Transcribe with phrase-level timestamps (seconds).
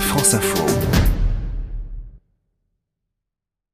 [0.00, 0.95] France Info.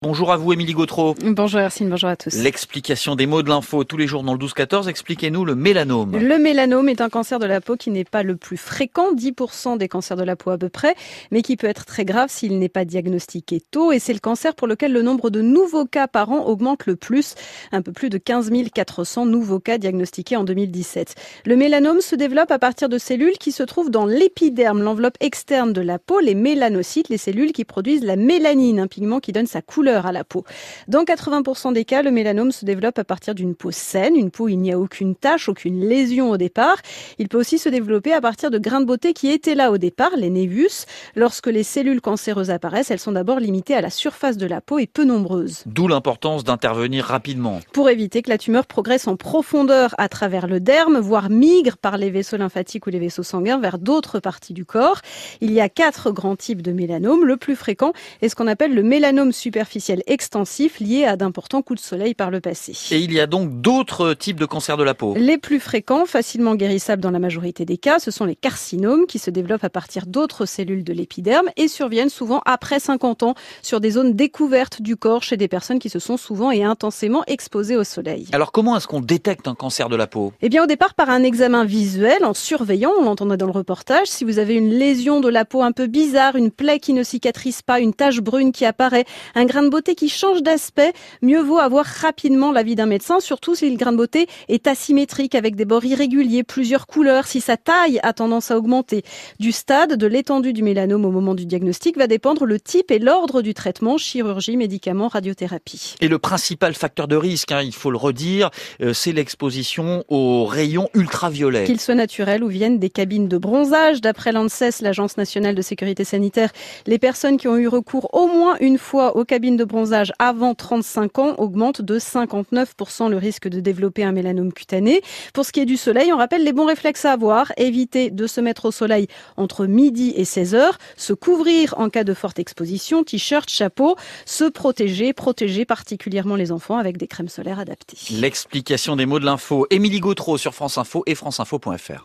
[0.00, 1.16] Bonjour à vous, Émilie Gautreau.
[1.24, 2.32] Bonjour Hercine, bonjour à tous.
[2.36, 4.88] L'explication des mots de l'info tous les jours dans le 12-14.
[4.88, 6.16] Expliquez-nous le mélanome.
[6.16, 9.76] Le mélanome est un cancer de la peau qui n'est pas le plus fréquent, 10%
[9.76, 10.94] des cancers de la peau à peu près,
[11.32, 13.90] mais qui peut être très grave s'il n'est pas diagnostiqué tôt.
[13.90, 16.94] Et c'est le cancer pour lequel le nombre de nouveaux cas par an augmente le
[16.94, 17.34] plus,
[17.72, 21.16] un peu plus de 15 400 nouveaux cas diagnostiqués en 2017.
[21.44, 25.72] Le mélanome se développe à partir de cellules qui se trouvent dans l'épiderme, l'enveloppe externe
[25.72, 29.48] de la peau, les mélanocytes, les cellules qui produisent la mélanine, un pigment qui donne
[29.48, 30.44] sa couleur à la peau.
[30.86, 34.44] Dans 80% des cas, le mélanome se développe à partir d'une peau saine, une peau
[34.44, 36.76] où il n'y a aucune tache, aucune lésion au départ.
[37.18, 39.78] Il peut aussi se développer à partir de grains de beauté qui étaient là au
[39.78, 40.86] départ, les névus.
[41.16, 44.78] Lorsque les cellules cancéreuses apparaissent, elles sont d'abord limitées à la surface de la peau
[44.78, 45.62] et peu nombreuses.
[45.66, 47.60] D'où l'importance d'intervenir rapidement.
[47.72, 51.96] Pour éviter que la tumeur progresse en profondeur à travers le derme, voire migre par
[51.96, 55.00] les vaisseaux lymphatiques ou les vaisseaux sanguins vers d'autres parties du corps.
[55.40, 57.24] Il y a quatre grands types de mélanome.
[57.24, 57.92] Le plus fréquent
[58.22, 62.30] est ce qu'on appelle le mélanome superficiel extensif lié à d'importants coups de soleil par
[62.30, 62.72] le passé.
[62.90, 66.06] Et il y a donc d'autres types de cancers de la peau Les plus fréquents,
[66.06, 69.70] facilement guérissables dans la majorité des cas, ce sont les carcinomes qui se développent à
[69.70, 74.82] partir d'autres cellules de l'épiderme et surviennent souvent après 50 ans sur des zones découvertes
[74.82, 78.26] du corps chez des personnes qui se sont souvent et intensément exposées au soleil.
[78.32, 80.32] Alors comment est-ce qu'on détecte un cancer de la peau?
[80.42, 84.06] Eh bien au départ par un examen visuel en surveillant, on l'entendait dans le reportage,
[84.06, 87.02] si vous avez une lésion de la peau un peu bizarre, une plaie qui ne
[87.02, 89.04] cicatrise pas, une tache brune qui apparaît,
[89.34, 93.54] un grain de beauté qui change d'aspect, mieux vaut avoir rapidement l'avis d'un médecin, surtout
[93.54, 97.56] si le grain de beauté est asymétrique avec des bords irréguliers, plusieurs couleurs, si sa
[97.56, 99.02] taille a tendance à augmenter.
[99.38, 102.98] Du stade, de l'étendue du mélanome au moment du diagnostic va dépendre le type et
[102.98, 105.94] l'ordre du traitement, chirurgie, médicaments, radiothérapie.
[106.00, 110.46] Et le principal facteur de risque, hein, il faut le redire, euh, c'est l'exposition aux
[110.46, 111.64] rayons ultraviolets.
[111.64, 114.00] Qu'ils soient naturels ou viennent des cabines de bronzage.
[114.00, 116.50] D'après l'ANSES, l'Agence nationale de sécurité sanitaire,
[116.86, 120.54] les personnes qui ont eu recours au moins une fois aux cabines de bronzage avant
[120.54, 125.02] 35 ans augmente de 59% le risque de développer un mélanome cutané.
[125.34, 127.52] Pour ce qui est du soleil, on rappelle les bons réflexes à avoir.
[127.58, 130.78] Éviter de se mettre au soleil entre midi et 16 heures.
[130.96, 133.96] Se couvrir en cas de forte exposition, t-shirt, chapeau.
[134.24, 137.98] Se protéger, protéger particulièrement les enfants avec des crèmes solaires adaptées.
[138.10, 139.66] L'explication des mots de l'info.
[139.70, 141.92] Émilie Gautreau sur France Info et franceinfo.fr.